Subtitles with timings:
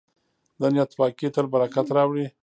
[0.59, 2.25] د نیت پاکي تل برکت راوړي.